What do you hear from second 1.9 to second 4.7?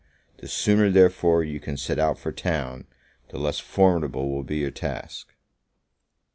out for town, the less formidable will be